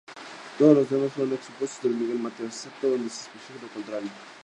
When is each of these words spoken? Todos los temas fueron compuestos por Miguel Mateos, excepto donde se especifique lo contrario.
Todos 0.57 0.75
los 0.75 0.87
temas 0.87 1.11
fueron 1.13 1.37
compuestos 1.37 1.79
por 1.83 1.91
Miguel 1.91 2.17
Mateos, 2.17 2.55
excepto 2.55 2.89
donde 2.89 3.07
se 3.07 3.21
especifique 3.29 3.61
lo 3.61 3.67
contrario. 3.71 4.09